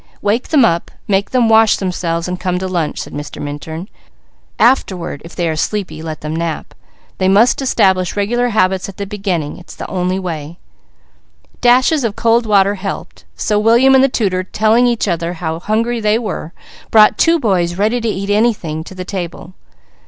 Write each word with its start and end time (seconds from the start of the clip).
"Wake 0.23 0.47
them 0.47 0.65
up, 0.65 0.89
make 1.07 1.29
them 1.29 1.47
wash 1.47 1.77
themselves, 1.77 2.27
and 2.27 2.39
come 2.39 2.57
to 2.57 2.67
lunch," 2.67 2.97
said 2.99 3.13
Mr. 3.13 3.39
Minturn. 3.39 3.87
"Afterward, 4.57 5.21
if 5.23 5.35
they 5.35 5.47
are 5.47 5.55
sleepy, 5.55 6.01
let 6.01 6.21
them 6.21 6.35
nap. 6.35 6.73
They 7.19 7.27
must 7.27 7.61
establish 7.61 8.17
regular 8.17 8.49
habits 8.49 8.89
at 8.89 8.97
the 8.97 9.05
beginning. 9.05 9.59
It's 9.59 9.75
the 9.75 9.87
only 9.87 10.17
way." 10.17 10.57
Dashes 11.61 12.03
of 12.03 12.15
cold 12.15 12.47
water 12.47 12.73
helped, 12.73 13.25
so 13.35 13.59
William 13.59 13.93
and 13.93 14.03
the 14.03 14.09
tutor 14.09 14.43
telling 14.43 14.87
each 14.87 15.07
other 15.07 15.33
how 15.33 15.59
hungry 15.59 15.99
they 15.99 16.17
were, 16.17 16.51
brought 16.89 17.19
two 17.19 17.39
boys 17.39 17.75
ready 17.75 18.01
to 18.01 18.09
eat 18.09 18.31
anything, 18.31 18.83
to 18.85 18.95
the 18.95 19.05
table. 19.05 19.53